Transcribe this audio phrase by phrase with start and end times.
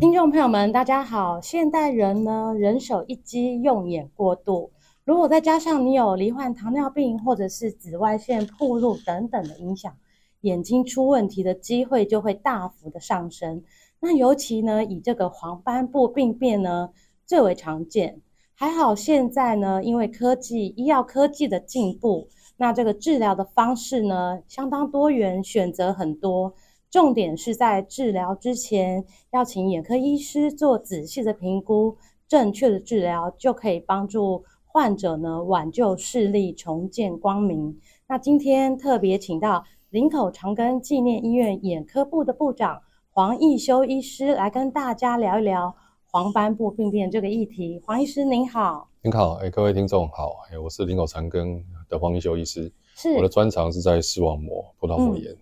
[0.00, 1.38] 听众朋友们，大家好。
[1.42, 4.72] 现代人呢，人手一机，用眼过度。
[5.04, 9.94] 如果再加上你有罹患糖尿病或者是紫外线曝露等等的影响，
[10.40, 13.62] 眼睛出问题的机会就会大幅的上升。
[14.00, 16.88] 那尤其呢，以这个黄斑部病变呢
[17.26, 18.22] 最为常见。
[18.54, 26.54] 还好现在呢，因为科技、医药科技的进步，那这个治疗的方式呢相当多元，选择很多。
[26.90, 31.96] 重点是在治疗之前，要请眼科医师做仔细的评估，
[32.26, 37.78] 正确的治疗就可以帮助患者呢挽救视力，重见光明。
[38.08, 45.72] 那今天特别请到林口长庚纪念医院眼科部的部长黄义修医师来跟大家聊一聊
[46.10, 47.80] 黄斑部病变这个议题。
[47.86, 55.32] 黄医师您好，您好，哎，各位听众好，哎，我是林口长庚的黄义修医师，是我的专长是在视网膜葡萄膜炎。
[55.32, 55.38] 嗯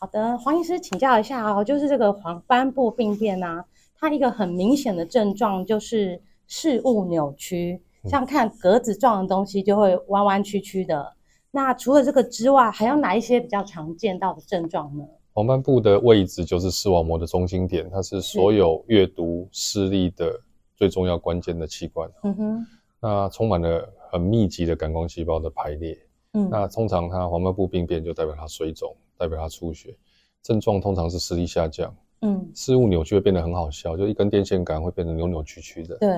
[0.00, 3.64] 好的，黄医师请教一下哦，就是这个黄斑部病变啊，
[3.98, 11.14] 它一个很明显的症状就是视物扭曲，像看格子状的东西就会弯弯曲曲的。
[11.50, 15.04] 那除了这个之外，还有哪一些比较常见到的症状呢？
[15.32, 20.40] 黄斑部的位置就是视网膜的中心点，它是所有阅读视力的
[20.76, 22.08] 最重要关键的器官。
[22.22, 22.66] 嗯哼，
[23.00, 25.98] 那充满了很密集的感光细胞的排列。
[26.34, 28.94] 嗯，那通常它黄斑部病变就代表它水肿。
[29.18, 29.94] 代表它出血，
[30.42, 35.96] 症状通常是视力下降，嗯，视物扭曲会变得很好笑，就一根电线杆会变得扭扭曲曲的。
[35.98, 36.08] 对。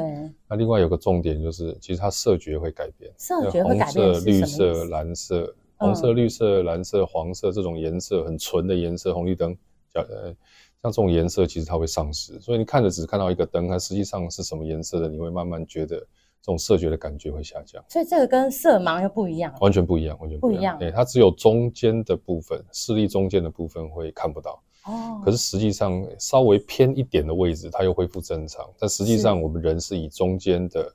[0.47, 9.57] 那另外有个重点就是，其实它色觉会改变，色觉会改变，红色、绿色、蓝色、红色、绿色、蓝色、黄色这种颜色很纯的颜色，红绿灯，
[9.95, 10.35] 呃，
[10.83, 16.07] 像这种颜色其实它会丧失，所以你看着只看到一个灯，它实际上是什么颜色的，你会慢慢觉得。
[16.43, 20.79] 这种色觉的感觉会下降，所以这个跟色盲又不一样，完全不一样，完全不一样。
[20.79, 24.63] 对，它只有中间的部分，视力中间的部分会看不到。
[24.87, 28.67] 哦，可是实际上稍微偏一点的位置，它又恢复正常。
[28.79, 30.91] 但实际上我们人是以中间的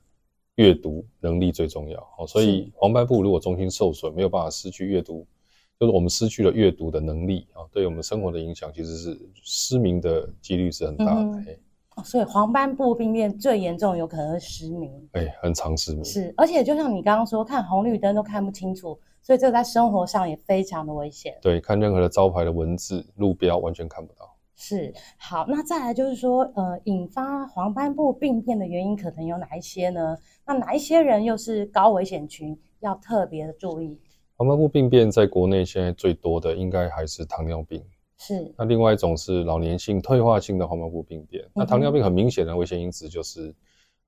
[0.56, 2.00] 阅读能力最重要。
[2.18, 5.28] 哦，所以黄斑部如果中心受损，没有办法失去阅读，
[5.80, 11.22] 就是我们失去了阅读的能力啊，对我们生活的影响其实是失明的几率是很大的。
[11.22, 11.58] 嗯
[11.96, 14.92] 哦，所以黄斑部病变最严重，有可能是失明。
[15.14, 16.04] 哎、欸，很常失明。
[16.04, 21.38] 是，而且就像你刚刚说，看红绿灯都看不清楚，所以这个在生活上也非常的危险。
[21.42, 24.30] 对，看任何的招牌的文字、路标完全看不到。
[24.58, 30.18] 是，好，那再来就是说，呃，引发黄斑部病变的原因可能有哪一些呢？
[30.46, 33.98] 那哪一些人又是高危险群，要特别的注意？
[34.38, 37.82] 黄斑部病变在国内现在最多的应该还是糖尿病。
[38.18, 41.44] 是，那另外一种是老年性退化性的黄斑部病变。
[41.44, 43.54] 嗯、那糖尿病很明显的危险因子就是，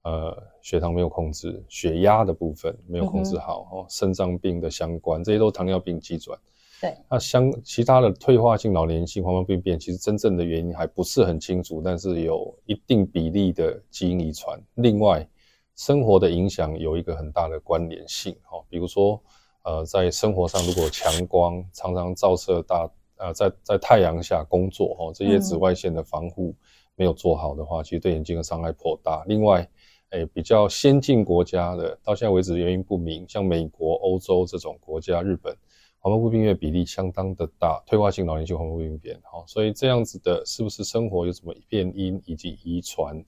[0.03, 6.39] 呃，血糖没有控制，血压的部分没有控制好，嗯、哦，肾脏病的相关，这些都是糖尿病机转。
[6.79, 14.57] 对，那相其他的退化性老年性黄斑病变，其实真正的原因还不是很清楚，但是有一定比例的基因遗传。
[14.75, 15.27] 另外，
[15.75, 19.21] 生活的影响有一个很大的关联性，哦，比如说，
[19.63, 22.89] 呃，在生活上如果强光常常照射大。
[23.17, 26.55] 呃，在在太阳下工作哦，这些紫外线的防护
[26.95, 29.23] 没有做好的话，嗯、其实对眼睛的伤害颇大。
[29.27, 29.67] 另外，
[30.11, 35.55] 诶，比较先进国家的，到现在为止原因不明，像美国、欧洲这种国家，日本
[35.99, 39.19] 黄斑部病变比例相当的大，退化性老年性黄斑部病变。
[39.23, 43.21] 好，所以这样子的，是不是生活有什么变因以及遗传，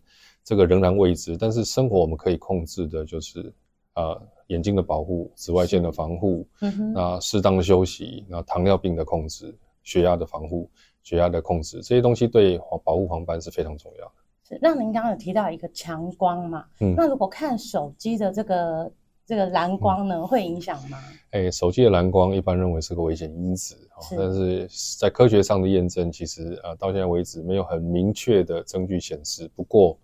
[0.43, 1.35] 这个仍然未知。
[1.35, 3.53] 但是生活我们可以控制的，就是
[3.95, 9.53] 呃眼睛的保护、紫外线的防护，嗯哼，那适当的休息，那糖尿病的控制。
[9.83, 10.69] 血压的防护、
[11.03, 14.11] 血压的控制，这些东西对黄保护黄斑是非常重要的。
[14.47, 16.65] 是，那您刚刚有提到一个强光嘛？
[16.81, 18.91] 嗯，那如果看手机的这个
[19.25, 20.97] 这个蓝光呢，嗯、会影响吗？
[21.31, 24.67] 哎、欸，手机的蓝光一般认为是个危险因子，是但是
[24.99, 29.47] 在科学上的验证，其实呃到现在为止没有很明确的证据显示。
[29.55, 29.97] 不过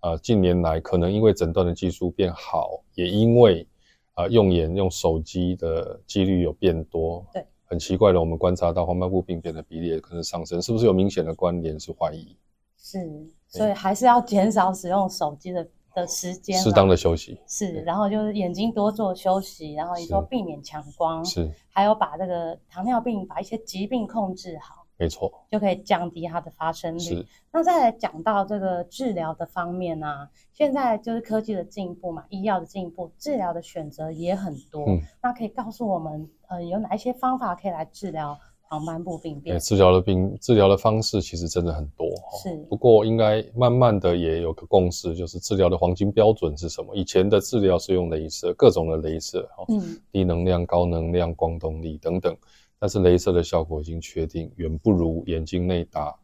[0.00, 3.66] 呃近年来可能因为诊断的技术变好，也因为
[4.14, 7.24] 啊、呃、用眼用手机的几率有变多。
[7.32, 7.44] 对。
[7.70, 11.78] 很奇怪的，我们观察到黄斑部病变的比例也可能上升，是不是有明显的关联？
[11.78, 12.36] 是怀疑。
[12.76, 12.98] 是，
[13.46, 15.62] 所以还是要减少使用手机的
[15.94, 27.26] 的的时间，适当的休息是，然后就是眼睛多做休息，然后也说避免强光是，还有把这个糖尿病把一些疾病控制好，没错，就可以降低它的发生率。
[27.50, 34.84] 那再来讲到这个治疗的方面呢、啊，现在就是科技的进步嘛，医药的进步，治疗的选择也很多。
[34.86, 38.38] 嗯，那可以告诉我们，呃，有哪一些方法可以来治疗？
[38.72, 42.38] 黄斑部病变，治疗的病治疗的方式其实真的很多哈。
[42.40, 46.94] 是，不过应该慢慢的也有个共识，就是治疗的黄金标准是什么？
[46.94, 52.32] 以前的治疗是用镭射，各种的镭射哈，嗯，低能量、高能量、光动力等等，
[52.80, 56.18] 但是镭射的效果已经确定远不如眼睛内打，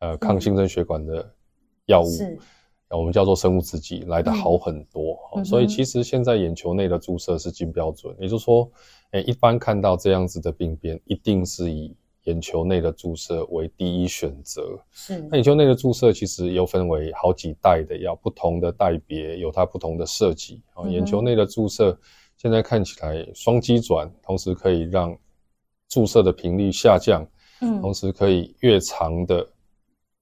[0.00, 1.32] 呃，抗新生血管的
[1.86, 2.10] 药物。
[2.10, 2.36] 是。
[2.94, 8.70] 我们叫做生物制剂来得好很多，嗯，所以其实现在眼球内的注射是金标准，也就是说，
[9.12, 14.78] 诶，一般看到这样子的病变，一定是以眼球内的注射为第一选择。
[14.90, 20.60] 是，那眼球内的注射其实又分为好几代的药，不同的代别有它不同的设计。
[20.74, 21.98] 啊，眼球内的注射
[22.36, 25.16] 现在看起来双击转，同时可以让
[25.92, 27.22] 注射的频率下降，
[27.60, 29.46] 嗯，同时可以越长的。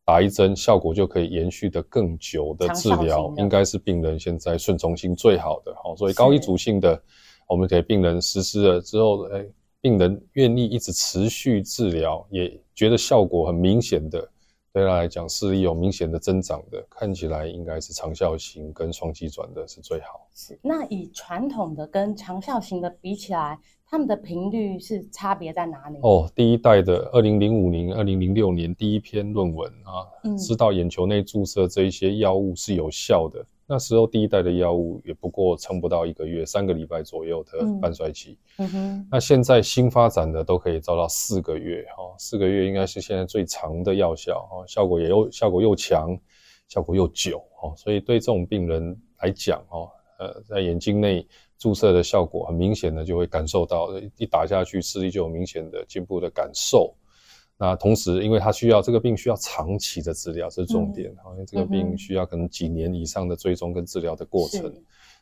[0.03, 5.73] 打一针效果就可以延续的更久的治疗，应该是病人现在顺从性最好的。
[5.85, 7.01] 好，所以高遗嘱性的，
[7.47, 9.47] 我们给病人实施了之后，哎，
[9.81, 14.29] 病人愿意一直持续治疗，也觉得效果很明显的，
[14.73, 20.29] 对他来讲视力有明显的增长的，看起来应该是长效型跟双机转的是最好。
[20.35, 23.59] 是，那以传统的跟长效型的比起来。
[23.93, 25.99] 他们的频率是差别在哪里？
[26.03, 33.45] 哦，第一代的二零零五年、二零零六年第一篇论文啊，嗯，知道眼球内注射这一些药物是有效的。
[33.71, 38.37] 那时候第一代的药物也不过撑不到一个月，三个礼拜左右的半衰期。
[38.59, 39.09] 嗯哼。
[39.09, 46.19] 那现在新发展的都可以做到四个月，哈，四个月应该是现在最长的药效，哈，效果也又效果又强，
[46.67, 49.89] 效果又久，哈，所以对这种病人来讲，哦，
[50.19, 51.25] 呃，在眼睛内。
[51.61, 56.97] 注射的效果很明显的就会感受到，一打下去视力就有明显的进步的感受。
[57.63, 61.15] 那同时，因为它需要这个病需要长期的治疗，这是重点。
[61.33, 64.75] 因为这个病需要可能几年以上的追踪跟治疗的过程。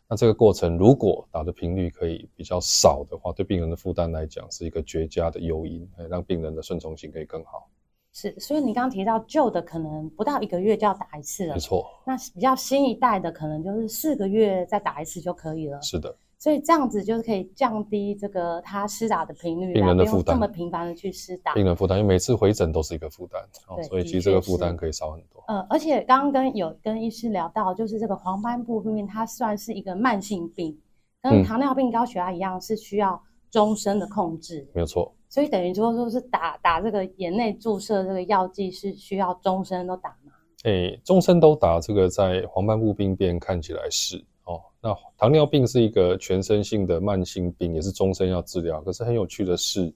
[0.08, 7.68] 那这个过程如果打的频率可以比较少的话，对病人的负担来讲是一个绝佳的诱因，让病人的顺从性可以更好。
[8.12, 11.84] 是，所以你刚刚提到旧的可能不到一个月就要打一次了，没错。
[12.06, 15.82] 那比较新一代的可能就是四个月再打一次就可以了。
[15.82, 16.16] 是的。
[16.38, 25.42] 所以这样子就是可以降低这个他施打的频率，病人的负担，这么频繁的去施打，病人负担，因为每次回诊都是一个负担，哦，所以其实这个负担可以少很多。
[25.48, 30.78] 呃，而且刚刚跟有跟医师聊到，就是这个黄斑部病变，它算是一个慢性病，
[31.20, 33.20] 跟糖尿病、高血压一样，是需要
[33.50, 34.68] 终身的控制。
[34.72, 35.12] 没有错。
[35.28, 40.32] 所以等于说，说是打打这个眼内注射这个药剂是需要终身都打吗？
[40.64, 44.24] 诶，终身都打，这个在黄斑部病变看起来是。
[44.48, 48.80] 哦，那糖尿病是一个全身性的慢性病，也是终身要治疗。
[48.80, 49.92] 可是很有趣的是，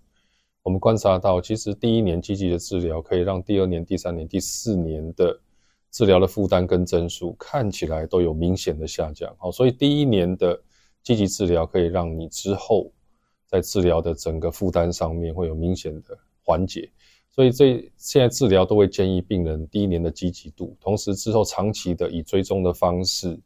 [0.62, 5.40] 我们观察到，其实第一年积极的治疗，可以让第二年、第三年、第四年的
[5.90, 9.34] 治疗的负担跟增速看起来都有明显的下降。
[9.38, 10.60] 好，所以第一年的
[11.02, 12.92] 积极治疗可以让你之后
[13.46, 16.14] 在治疗的整个负担上面会有明显的
[16.44, 16.92] 缓解。
[17.30, 23.40] 所以这现在治疗都会建议病人第一年的积极度，同时之后长期的以追踪的方式。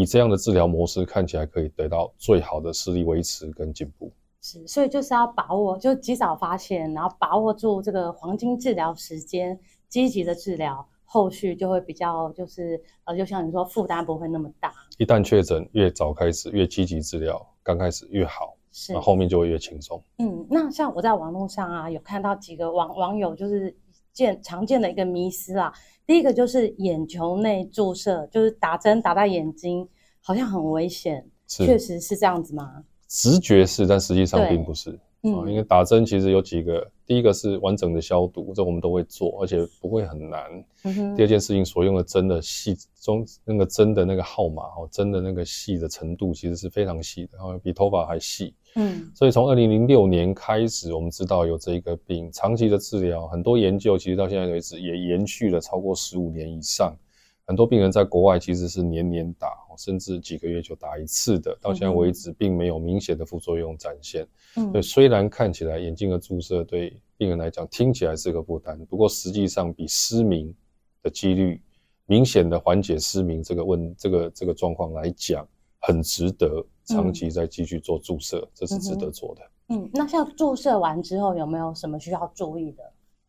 [0.00, 4.12] 以这样的治疗模式看起来可以得到最好的视力维持跟进步。
[4.40, 14.72] 是，所以就是要把握，就及早发现，然后把握住这个黄金治疗时间，积极的治疗，后续就会比较就是呃，就像你说，负担不会那么大。
[14.98, 20.00] 一旦确诊，越早开始，越积极治疗，刚开始越好，是，后面就会越轻松。
[20.18, 23.76] 嗯，那像我在网络上啊，有看到几个网网友就是
[24.18, 25.72] 见常见的一个迷思啊。
[26.04, 29.88] 第一个就是眼球内注射，就是打针打在眼睛，
[30.20, 32.82] 好像很危险，确实是这样子吗？
[33.06, 34.98] 直觉是，但实际上并不是。
[35.22, 40.42] 嗯，因为打针其实有几个，第一个是完整的消毒，这我们都会做，而且不会很难。
[40.84, 41.16] 嗯。
[41.16, 48.54] 第二件事情，所用的针的细中那个针的那个号码哦，针的那个细的程度其实是非常细的，然后比头发还细。
[48.76, 49.10] 嗯。
[49.14, 56.94] 所以从二零零六年开始，我们知道有这一个病，长期的治疗，很多研究其实到现在为止也延续了超过十五年以上。
[57.46, 59.48] 很多病人在国外其实是年年打，
[59.78, 64.26] 甚至几个月就打一次的，到现在为止并没有明显的副作用展现。
[64.56, 70.54] 嗯，所以虽然看起来眼睛的注射对病人来讲听起来是个负担，不过实际上比失明
[71.02, 71.60] 的几率
[72.06, 75.46] 明显的缓解失明这个问这个这个状况来讲，
[75.80, 79.42] 很值得长期再继续做注射，嗯，这是值得做的。
[79.68, 82.82] 嗯，那像注射完之后有没有什么需要注意的？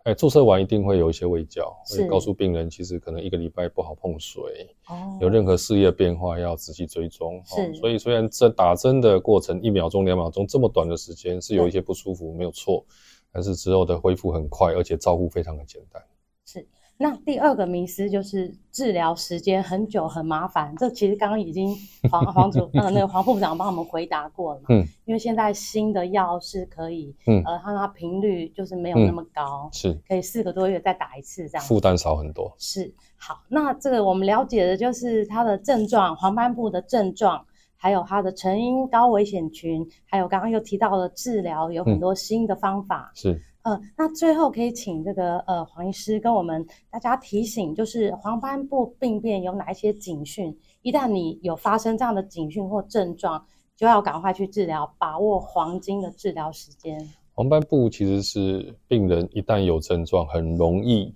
[0.03, 7.41] 哎，注射完一定会有一些胃教，是会告诉病人，其实可能一个礼拜不好碰水，哦，有任何视野变化要仔细追踪。
[7.45, 12.83] 是、哦，所以虽然这打针的过程一秒钟、两秒钟这么短的时间是有一些不舒服，没有错，
[13.31, 16.01] 但是之后的恢复很快，而且照顾非常的简单。
[16.45, 16.65] 是。
[17.01, 21.73] 那第二个迷思就是治疗时间很久很麻烦，这其实刚刚已经
[22.11, 24.65] 黄 黄主呃那个黄副部长帮我们回答过了嘛。
[24.67, 24.85] 嗯。
[25.05, 31.65] 因为现在新的药是可以，嗯，呃，它它频率就是没有那么高，是、嗯、可以四个多月再打一次这样。
[31.65, 32.53] 负担少很多。
[32.57, 32.93] 是。
[33.15, 37.45] 好，那这个我们了解的就是它的症状，黄斑部的症状，
[37.77, 43.09] 还有它的成因、高危险群，还有刚刚又提到了治疗有很多新的方法。
[43.13, 43.41] 嗯、是。
[43.63, 50.57] 呃，那最后可以请这个呃黄医师跟我们大家提醒，就是黄斑部病变有哪一些警讯？
[50.81, 56.97] 一旦你有发生这样的警讯或症状，就要赶快去治疗，把握黄金的治疗时间。
[57.33, 61.13] 黄斑部其实是病人一旦有症状，很容易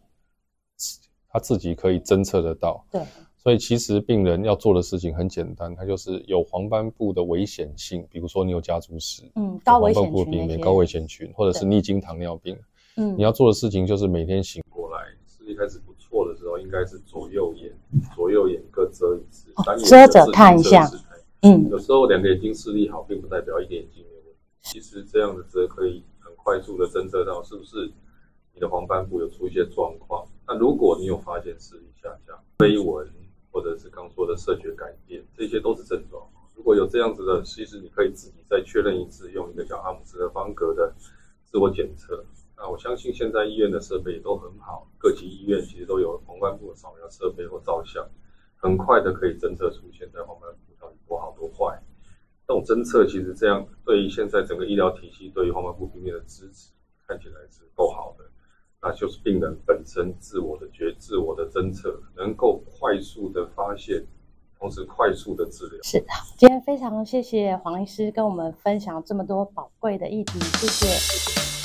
[1.29, 2.85] 他自己可以侦测得到。
[2.91, 3.01] 对。
[3.43, 12.57] 所以其实病人要做的事情很简单，他就是有黄斑部的危险性，比如说你有家族史，嗯，高危险群，黄斑部病变、高危险群，或者是逆经糖尿病，
[12.95, 14.97] 嗯，你要做的事情就是每天醒过来，
[15.27, 17.69] 视力开始不错的时候，应该是左右眼，
[18.15, 20.89] 左右眼各遮一次，哦、遮着看一下，
[21.41, 24.39] 嗯，有时候两个眼睛视力好，并不代表一个眼睛没有问题。
[24.61, 27.91] 其实这样的遮可以很快速的侦测到是不是
[28.53, 30.25] 你的黄斑部有出一些状况。
[30.47, 33.05] 那如果你有发现视力下降、飞蚊，
[33.53, 36.27] 或者是刚说的色觉改变，这些都是症状。
[36.55, 40.91] 如果有这样子的，其实你可以自己再确认一次，用一个叫阿姆斯特方格的
[41.45, 42.25] 自我检测。
[42.57, 48.03] 那我相信现在医院的设备也都很好，各级医院其实都有红斑部扫描设备或照相，
[48.55, 51.79] 很快的可以侦测出现在红斑部到底多好多坏。
[52.47, 56.71] 这种侦测其实这样对于现在整个医疗体系对于黄斑部病变的支持，
[57.07, 58.25] 看起来是够好的。
[58.85, 64.05] 那就是病人本身自我的觉、自我的侦测，能够快速的发现，
[64.59, 65.79] 同时快速的治疗。
[65.83, 70.87] 是的，今天非常谢谢黄医师跟我们分享这么多宝贵的议题，谢谢。
[70.87, 71.62] 谢谢。